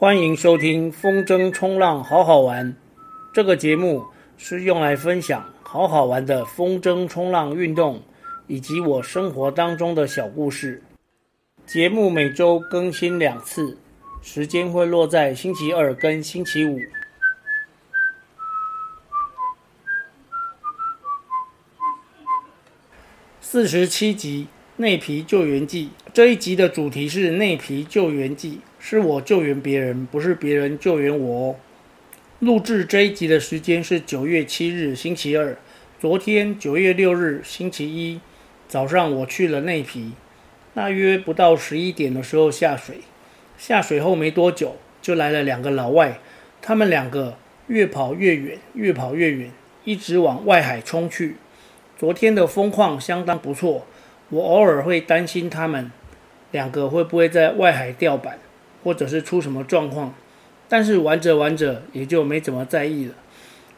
[0.00, 2.74] 欢迎收听风筝冲浪好好玩。
[3.34, 4.06] 这个节目
[4.38, 8.02] 是用来分享好好玩的风筝冲浪运动，
[8.46, 10.82] 以及我生活当中的小故事。
[11.66, 13.76] 节目每周更新两次，
[14.22, 16.78] 时间会落在星期二跟星期五。
[23.42, 28.60] 四十七集内皮救援记，这一集的主题是内皮救援记。
[28.80, 31.56] 是我救援别人，不是别人救援我哦。
[32.40, 35.56] 录制这一集的时间是九月七日星期二，
[36.00, 38.20] 昨天九月六日星期一
[38.66, 40.12] 早上我去了内皮，
[40.74, 43.02] 大约不到十一点的时候下水，
[43.56, 46.18] 下水后没多久就来了两个老外，
[46.60, 47.36] 他们两个
[47.68, 49.52] 越跑越远，越跑越远，
[49.84, 51.36] 一直往外海冲去。
[51.96, 53.86] 昨天的风况相当不错，
[54.30, 55.92] 我偶尔会担心他们
[56.52, 58.38] 两个会不会在外海掉板。
[58.82, 60.14] 或者是出什么状况，
[60.66, 63.14] 但是玩着玩着也就没怎么在意了。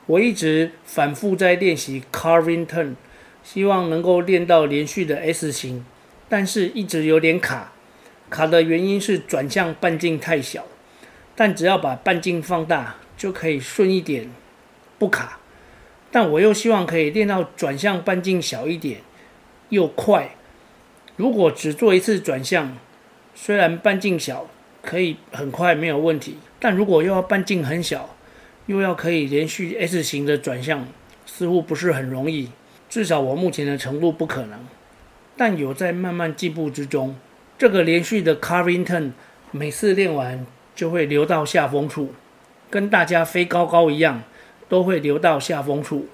[0.07, 2.95] 我一直反复在练习 carving turn，
[3.43, 5.85] 希望能够练到连续的 S 型，
[6.29, 7.73] 但是一直有点卡。
[8.31, 10.67] 卡的原因是转向半径太小，
[11.35, 14.31] 但只要把半径放大就可以顺一点，
[15.01, 15.41] 不卡。
[16.13, 19.01] 但我又希望可以练到转向半径小一点，
[19.71, 20.37] 又快。
[21.17, 22.77] 如果只做一次转向，
[23.35, 24.49] 虽然半径小。
[24.85, 28.17] 可以很快没有问题，但如果又要半径很小，
[28.67, 30.89] 又要可以连续 S 型的转向，
[31.25, 32.51] 似乎不是很容易。
[32.91, 34.59] 至少我目前的程度不可能，
[35.37, 37.15] 但有在慢慢进步之中。
[37.57, 39.13] 这个连续的 carving turn
[39.53, 42.13] 每次练完就会留到下风处，
[42.69, 44.25] 跟大家飞高高一样，
[44.69, 46.09] 都会留到下风处。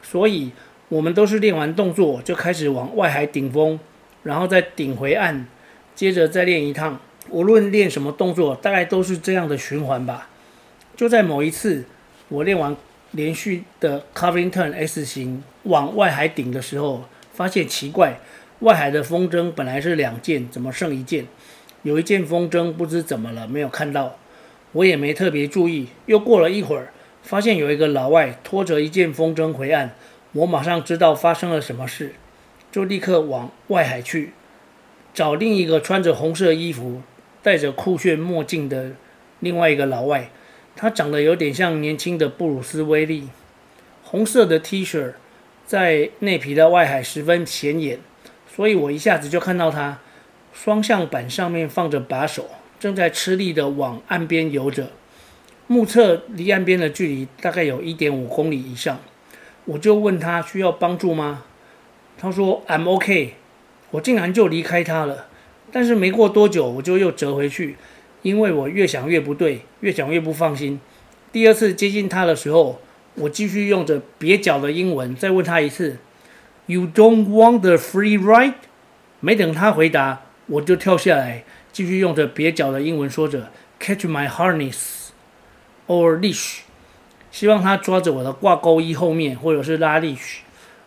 [0.00, 0.52] 所以
[0.88, 3.78] 我们都是练完动作就开始往外海顶风，
[4.24, 5.46] 然后再顶回岸，
[5.94, 7.00] 接着再练一趟。
[7.30, 10.28] 无论练什么动作，大概都是这样的循环吧。
[10.94, 11.84] 就在某一次，
[12.28, 12.76] 我练完
[13.12, 18.18] 连续的 carving turn S 型往外海顶的时候，发现奇怪，
[18.60, 21.26] 外海的风筝本来是两件，怎么剩一件？
[21.82, 24.16] 有一件风筝不知怎么了，没有看到，
[24.72, 25.88] 我也没特别注意。
[26.06, 26.92] 又过了一会儿，
[27.22, 29.94] 发现有一个老外拖着一件风筝回岸，
[30.32, 32.14] 我马上知道发生了什么事，
[32.74, 34.32] 就立刻往外海去
[35.12, 37.02] 找另一个穿着红色衣服。
[37.40, 38.96] 戴着酷炫墨镜的
[39.38, 40.28] 另外一个老外，
[40.74, 43.28] 他长得有点像年轻的布鲁斯威利。
[44.02, 45.12] 红色的 T 恤
[45.64, 48.00] 在内皮的外海十分显眼，
[48.52, 50.00] 所以我一下子就看到他
[50.52, 52.48] 双向板上面放着把手，
[52.80, 54.90] 正在吃力地往岸边游着。
[55.68, 58.98] 目测离岸边的距离大概有一点五公里以上。
[59.66, 61.44] 我就问他需要帮助吗？
[62.18, 63.34] 他说 I'm OK。
[63.90, 65.28] 我竟然就离开他了。
[65.70, 67.76] 但是没过多久，我就又折回去，
[68.22, 70.80] 因为我越想越不对，越想越不放心。
[71.32, 72.80] 第二次接近他的时候，
[73.16, 75.98] 我继续用着蹩脚的英文再问他一次
[76.66, 78.54] ：“You don't want the free ride？”
[79.20, 85.08] 没等他回答，我就跳下来，继续用着蹩脚的英文说着：“Catch my harness
[85.88, 86.58] or leash。”
[87.32, 90.38] 希望他抓着我的挂钩衣后面，或者是拉 leash。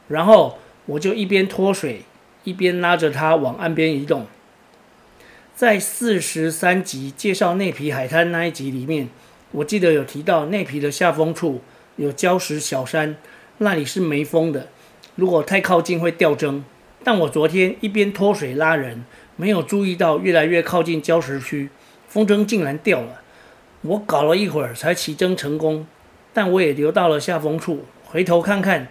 [0.08, 2.02] 然后我就一边脱水，
[2.44, 4.26] 一边拉着它往岸边移动。
[5.56, 9.10] 在四十三集介绍内皮海滩那一集里面，
[9.52, 11.62] 我记得有提到内皮的下风处
[11.96, 13.16] 有礁石小山，
[13.60, 14.70] 那里是没风的，
[15.16, 16.64] 如果太靠近会掉针。
[17.04, 19.06] 但我昨天一边脱水拉人，
[19.36, 21.70] 没有注意到越来越靠近礁石区，
[22.08, 23.22] 风筝竟然掉了。
[23.82, 25.88] 我搞了一会儿才起针成功，
[26.34, 28.90] 但我也留到了下风处，回头看看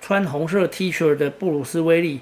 [0.00, 2.20] 穿红色 T 恤的布鲁斯威利，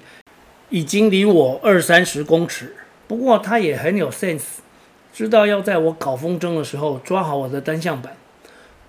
[0.69, 2.75] 已经离我二三十公尺。
[3.07, 4.59] 不过他也很有 sense，
[5.11, 8.15] 知道要在我搞风筝的时候抓好我的单向板。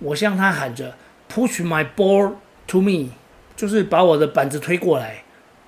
[0.01, 0.97] 我向他喊着
[1.33, 2.35] “Push my board
[2.67, 3.11] to me”，
[3.57, 5.23] 就是把我的板子推过来，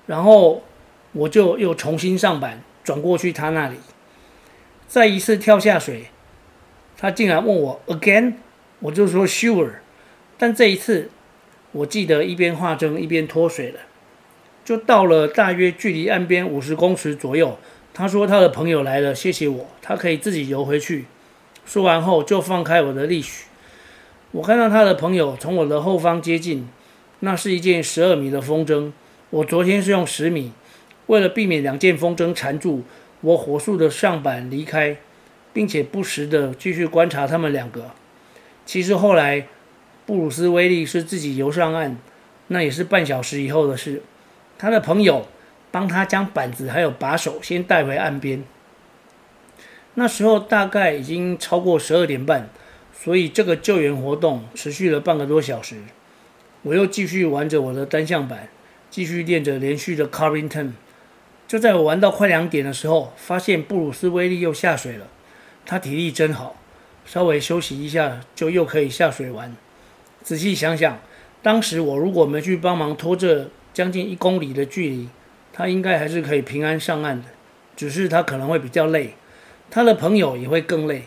[0.05, 0.63] 然后
[1.13, 3.77] 我就又重新上板转过去他那里。
[4.87, 6.07] 再一次跳下水，
[6.97, 8.33] 他竟然问我 “again”，
[8.79, 9.71] 我就说 “sure”。
[10.37, 11.09] 但这一次，
[11.73, 13.79] 我记得一边画筝一边脱水了，
[14.63, 17.57] 就到了大约距离岸边五十公尺左右。
[17.93, 21.05] 他说他的朋友来了，谢谢我，他可以自己游回去。
[21.65, 23.41] 说完后就放开我的 leash。
[24.31, 26.67] 我看到他的朋友从我的后方接近，
[27.19, 28.91] 那是一件十二米的风筝，
[29.29, 30.53] 我昨天是用十米。
[31.07, 32.83] 为了避免两件风筝缠住，
[33.21, 34.97] 我火速的上板离开，
[35.51, 37.91] 并且不时的继续观察他们两个。
[38.65, 39.47] 其实后来
[40.05, 41.97] 布鲁斯威利是自己游上岸，
[42.47, 44.01] 那也是半小时以后的事。
[44.57, 45.27] 他的朋友。
[45.73, 48.43] 帮他将板子还有把手先带回岸边。
[49.95, 52.47] 那时候大概已经超过十二点半，
[52.93, 55.77] 所以这个救援活动持续了半个多小时。
[56.61, 58.49] 我又继续玩着我的单向板，
[58.91, 60.73] 继续练着连续的 carving turn。
[61.47, 65.07] 就在我玩到快两点的时候，发现布鲁斯威利又下水了。
[65.65, 66.55] 他体力真好，
[67.03, 69.55] 稍微休息一下就又可以下水玩。
[70.23, 70.99] 仔细想想，
[71.41, 75.09] 当时我如果没去帮忙拖这将近一公里的距离，
[75.51, 77.27] 他应该还是可以平安上岸的。
[77.75, 79.15] 只是他可能会比较累。
[79.69, 81.03] 他的朋友也会更累。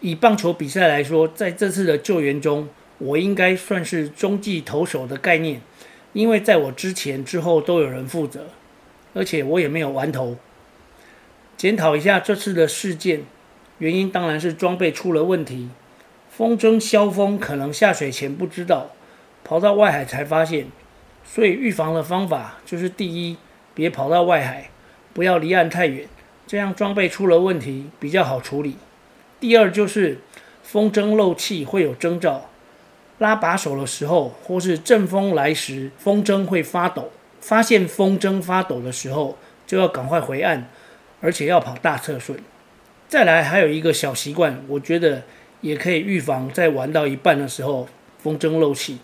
[0.00, 2.68] 以棒球比赛来说，在这次的救援中，
[2.98, 5.62] 我应该算是中继投手的概念，
[6.12, 8.48] 因为在我之前、之后都有人负责，
[9.14, 10.36] 而且我也没有完投。
[11.56, 13.22] 检讨一下这次的事件，
[13.78, 15.70] 原因当然是装备出了问题。
[16.36, 18.90] 风筝消风可能下水前不知道，
[19.42, 20.66] 跑到外海才发现，
[21.24, 23.38] 所以预防的方法就是：第一，
[23.72, 24.68] 别跑到外海，
[25.14, 26.06] 不要离岸太远。
[26.46, 28.76] 这样装备出了问题比较好处理。
[29.40, 30.20] 第二就是
[30.62, 32.50] 风筝漏气会有征兆，
[33.16, 37.10] 拉把手的时候或是阵风来时，风筝会发抖。
[37.40, 40.68] 发现风筝发抖的时候，就要赶快回岸，
[41.22, 42.38] 而且要跑大侧顺。
[43.08, 45.22] 再来还有一个小习惯，我觉得
[45.60, 47.88] 也可以预防在玩到一半的时候
[48.18, 48.98] 风筝漏气，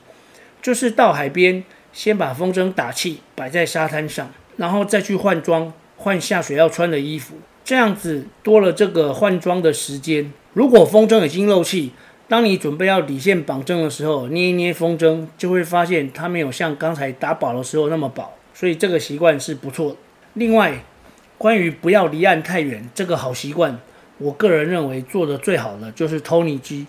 [0.61, 5.73] 就是到海边先把风筝打气摆在沙滩上，然后再去换装。
[5.95, 10.33] 换下水要穿的衣服，这样子多了这个换装的时间。
[10.53, 11.93] 如果风筝已经漏气，
[12.27, 18.35] 当你准备要理线绑正的时候，捏一捏风筝，就会发现它没有像刚才打饱的时候那么饱。
[18.53, 19.97] 所以这个习惯是不错的。
[20.35, 20.83] 另外，
[21.39, 23.79] 关于不要离岸太远这个好习惯，
[24.23, 26.87] 我个人认为做的最好的就是 Tony G。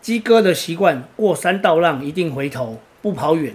[0.00, 3.54] 鸡哥的习惯，过三道浪一定回头，不跑远，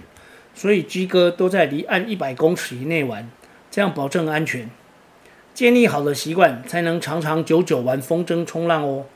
[0.54, 3.28] 所以鸡哥都在离岸一百公尺以内玩。
[3.70, 4.70] 这样保证安全，
[5.52, 9.06] 建立好的习惯才能长长久久玩风筝冲浪哦。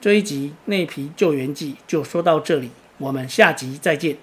[0.00, 4.16] 这一集内皮救援记就说到这里，我们下集再见。